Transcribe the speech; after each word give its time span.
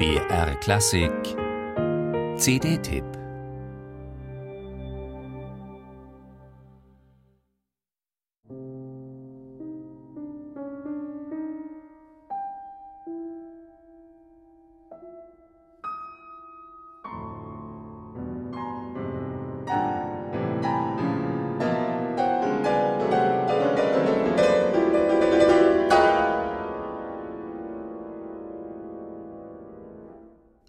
BR 0.00 0.54
Klassik. 0.62 1.36
CD-Tipp 2.38 3.19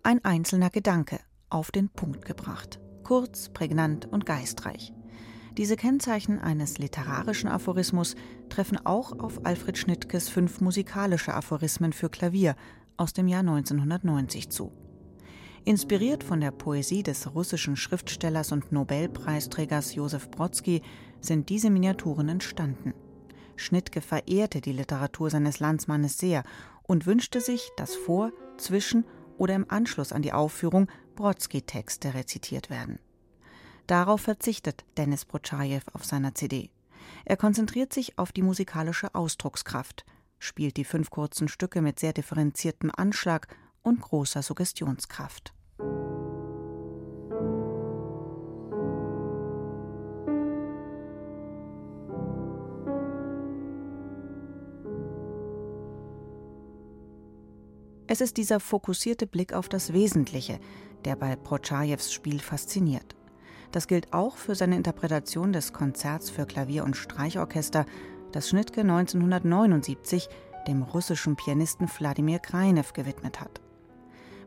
Ein 0.04 0.26
einzelner 0.26 0.72
Gedanke, 0.72 1.20
auf 1.52 1.70
den 1.70 1.88
Punkt 1.90 2.26
gebracht. 2.26 2.80
Kurz, 3.04 3.50
prägnant 3.50 4.08
und 4.08 4.26
geistreich. 4.26 4.94
Diese 5.58 5.76
Kennzeichen 5.76 6.40
eines 6.40 6.80
literarischen 6.80 7.48
Aphorismus 7.48 8.16
treffen 8.50 8.84
auch 8.84 9.20
auf 9.20 9.46
Alfred 9.46 9.78
Schnittkes 9.78 10.28
fünf 10.28 10.60
musikalische 10.60 11.36
Aphorismen 11.36 11.94
für 11.94 12.10
Klavier 12.10 12.56
aus 12.98 13.14
dem 13.14 13.28
Jahr 13.28 13.42
1990 13.42 14.50
zu. 14.50 14.72
Inspiriert 15.66 16.24
von 16.24 16.42
der 16.42 16.52
Poesie 16.52 17.04
des 17.04 17.36
russischen 17.36 17.76
Schriftstellers 17.76 18.52
und 18.52 18.72
Nobelpreisträgers 18.72 19.94
Josef 19.94 20.32
Brodsky 20.32 20.82
sind 21.20 21.50
diese 21.50 21.70
Miniaturen 21.70 22.28
entstanden. 22.28 22.96
Schnittke 23.56 24.02
verehrte 24.02 24.62
die 24.62 24.72
Literatur 24.72 25.30
seines 25.30 25.60
Landsmannes 25.60 26.18
sehr 26.18 26.44
und 26.82 27.06
wünschte 27.06 27.40
sich, 27.40 27.70
dass 27.78 27.94
vor, 27.96 28.32
zwischen 28.58 29.06
oder 29.42 29.56
im 29.56 29.66
Anschluss 29.72 30.14
an 30.14 30.22
die 30.22 30.34
Aufführung 30.34 30.88
Brodsky-Texte 31.16 32.14
rezitiert 32.14 32.70
werden. 32.70 33.00
Darauf 33.88 34.22
verzichtet 34.22 34.86
Dennis 34.98 35.26
Prochajew 35.26 35.82
auf 35.94 36.06
seiner 36.06 36.36
CD. 36.36 36.70
Er 37.26 37.38
konzentriert 37.38 37.92
sich 37.92 38.20
auf 38.20 38.32
die 38.32 38.44
musikalische 38.44 39.16
Ausdruckskraft, 39.16 40.06
spielt 40.38 40.78
die 40.78 40.86
fünf 40.86 41.10
kurzen 41.10 41.48
Stücke 41.48 41.82
mit 41.82 41.98
sehr 41.98 42.14
differenziertem 42.14 42.92
Anschlag 42.96 43.48
und 43.82 44.00
großer 44.00 44.44
Suggestionskraft. 44.44 45.56
Es 58.12 58.20
ist 58.20 58.36
dieser 58.36 58.60
fokussierte 58.60 59.26
Blick 59.26 59.54
auf 59.54 59.70
das 59.70 59.94
Wesentliche, 59.94 60.60
der 61.06 61.16
bei 61.16 61.38
Prochajews 61.38 62.12
Spiel 62.12 62.42
fasziniert. 62.42 63.16
Das 63.72 63.88
gilt 63.88 64.12
auch 64.12 64.36
für 64.36 64.54
seine 64.54 64.76
Interpretation 64.76 65.54
des 65.54 65.72
Konzerts 65.72 66.30
für 66.30 66.46
Klavier 66.46 66.84
und 66.84 66.98
Streichorchester, 66.98 67.86
das 68.34 68.50
Schnittke 68.50 68.82
1979 68.82 70.28
dem 70.68 70.82
russischen 70.82 71.38
Pianisten 71.38 71.88
Wladimir 71.88 72.40
Krajinew 72.40 72.92
gewidmet 72.94 73.40
hat. 73.40 73.62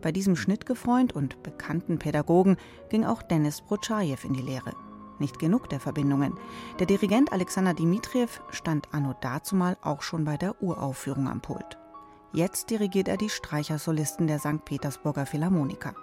Bei 0.02 0.12
diesem 0.12 0.36
Schnittke-Freund 0.36 1.14
und 1.14 1.42
bekannten 1.42 1.98
Pädagogen 1.98 2.58
ging 2.90 3.06
auch 3.06 3.22
Dennis 3.22 3.62
Prochajew 3.62 4.18
in 4.24 4.34
die 4.34 4.42
Lehre. 4.42 4.74
Nicht 5.18 5.38
genug 5.38 5.70
der 5.70 5.80
Verbindungen. 5.80 6.34
Der 6.80 6.86
Dirigent 6.86 7.32
Alexander 7.32 7.72
Dmitriev 7.72 8.42
stand 8.50 8.92
anno 8.92 9.14
dazumal 9.22 9.78
auch 9.80 10.02
schon 10.02 10.26
bei 10.26 10.36
der 10.36 10.62
Uraufführung 10.62 11.28
am 11.28 11.40
Pult. 11.40 11.78
Jetzt 12.34 12.70
dirigiert 12.70 13.06
er 13.06 13.16
die 13.16 13.30
Streichersolisten 13.30 14.26
der 14.26 14.40
St. 14.40 14.64
Petersburger 14.64 15.24
Philharmoniker. 15.24 15.94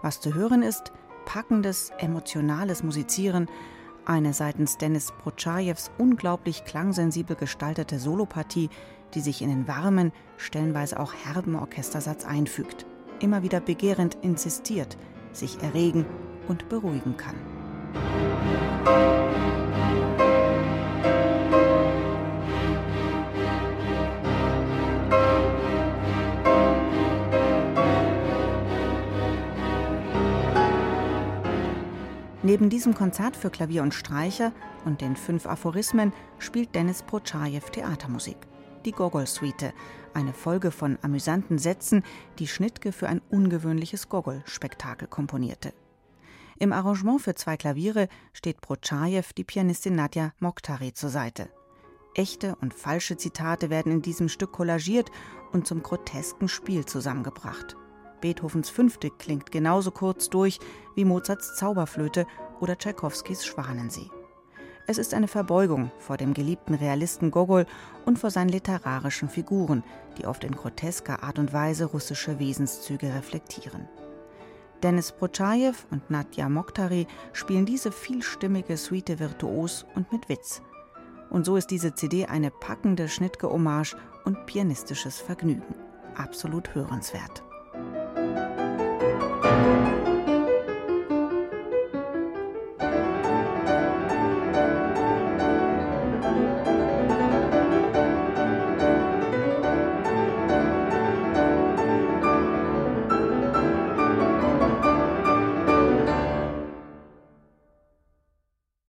Was 0.00 0.20
zu 0.20 0.32
hören 0.32 0.62
ist, 0.62 0.92
packendes, 1.26 1.90
emotionales 1.98 2.84
Musizieren, 2.84 3.48
eine 4.04 4.32
seitens 4.32 4.78
Dennis 4.78 5.12
Prochajews 5.24 5.90
unglaublich 5.98 6.64
klangsensibel 6.64 7.34
gestaltete 7.34 7.98
Solopartie, 7.98 8.70
die 9.14 9.20
sich 9.20 9.42
in 9.42 9.48
den 9.48 9.66
warmen, 9.66 10.12
stellenweise 10.36 11.00
auch 11.00 11.14
herben 11.14 11.56
Orchestersatz 11.56 12.24
einfügt, 12.24 12.86
immer 13.18 13.42
wieder 13.42 13.58
begehrend 13.58 14.18
insistiert, 14.22 14.96
sich 15.32 15.60
erregen 15.64 16.06
und 16.46 16.68
beruhigen 16.68 17.16
kann. 17.16 17.34
Neben 32.42 32.70
diesem 32.70 32.94
Konzert 32.94 33.36
für 33.36 33.50
Klavier 33.50 33.82
und 33.82 33.92
Streicher 33.92 34.52
und 34.86 35.02
den 35.02 35.14
fünf 35.14 35.46
Aphorismen 35.46 36.14
spielt 36.38 36.74
Dennis 36.74 37.02
Prochajew 37.02 37.60
Theatermusik. 37.70 38.38
Die 38.86 38.92
Gogol-Suite, 38.92 39.74
eine 40.14 40.32
Folge 40.32 40.70
von 40.70 40.98
amüsanten 41.02 41.58
Sätzen, 41.58 42.02
die 42.38 42.46
Schnittke 42.46 42.92
für 42.92 43.10
ein 43.10 43.20
ungewöhnliches 43.28 44.08
Gogol-Spektakel 44.08 45.06
komponierte. 45.06 45.74
Im 46.58 46.72
Arrangement 46.72 47.20
für 47.20 47.34
zwei 47.34 47.58
Klaviere 47.58 48.08
steht 48.32 48.62
Prochajew 48.62 49.24
die 49.36 49.44
Pianistin 49.44 49.94
Nadja 49.94 50.32
Mokhtari 50.38 50.94
zur 50.94 51.10
Seite. 51.10 51.50
Echte 52.14 52.56
und 52.62 52.72
falsche 52.72 53.18
Zitate 53.18 53.68
werden 53.68 53.92
in 53.92 54.02
diesem 54.02 54.30
Stück 54.30 54.52
kollagiert 54.52 55.10
und 55.52 55.66
zum 55.66 55.82
grotesken 55.82 56.48
Spiel 56.48 56.86
zusammengebracht. 56.86 57.76
Beethovens 58.20 58.70
Fünfte 58.70 59.10
klingt 59.10 59.50
genauso 59.50 59.90
kurz 59.90 60.28
durch 60.28 60.58
wie 60.94 61.04
Mozarts 61.04 61.56
Zauberflöte 61.56 62.26
oder 62.60 62.76
Tschaikowskis 62.76 63.44
Schwanensee. 63.44 64.10
Es 64.86 64.98
ist 64.98 65.14
eine 65.14 65.28
Verbeugung 65.28 65.92
vor 65.98 66.16
dem 66.16 66.34
geliebten 66.34 66.74
Realisten 66.74 67.30
Gogol 67.30 67.66
und 68.06 68.18
vor 68.18 68.30
seinen 68.30 68.48
literarischen 68.48 69.28
Figuren, 69.28 69.84
die 70.18 70.26
oft 70.26 70.42
in 70.42 70.50
grotesker 70.50 71.22
Art 71.22 71.38
und 71.38 71.52
Weise 71.52 71.84
russische 71.84 72.40
Wesenszüge 72.40 73.14
reflektieren. 73.14 73.88
Dennis 74.82 75.12
Prochajew 75.12 75.74
und 75.90 76.10
Nadja 76.10 76.48
Mokhtari 76.48 77.06
spielen 77.32 77.66
diese 77.66 77.92
vielstimmige 77.92 78.76
Suite 78.76 79.18
virtuos 79.18 79.84
und 79.94 80.10
mit 80.10 80.28
Witz. 80.28 80.62
Und 81.28 81.44
so 81.44 81.56
ist 81.56 81.70
diese 81.70 81.94
CD 81.94 82.26
eine 82.26 82.50
packende 82.50 83.08
Schnittke-Hommage 83.08 83.94
und 84.24 84.46
pianistisches 84.46 85.20
Vergnügen. 85.20 85.74
Absolut 86.16 86.74
hörenswert. 86.74 87.44